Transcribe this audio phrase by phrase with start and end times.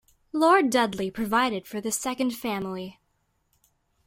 [0.33, 2.97] Lord Dudley provided for this second family.